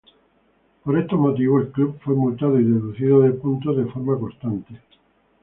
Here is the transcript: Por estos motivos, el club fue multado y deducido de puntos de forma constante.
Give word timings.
Por 0.83 0.97
estos 0.97 1.19
motivos, 1.19 1.61
el 1.67 1.71
club 1.73 1.95
fue 2.03 2.15
multado 2.15 2.59
y 2.59 2.63
deducido 2.63 3.19
de 3.21 3.33
puntos 3.33 3.77
de 3.77 3.85
forma 3.85 4.17
constante. 4.17 4.81